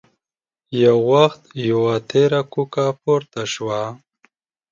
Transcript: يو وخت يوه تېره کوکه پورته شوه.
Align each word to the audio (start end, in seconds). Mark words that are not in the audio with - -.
يو 0.83 0.97
وخت 1.11 1.41
يوه 1.69 1.95
تېره 2.09 2.41
کوکه 2.53 2.85
پورته 3.01 3.41
شوه. 3.53 3.81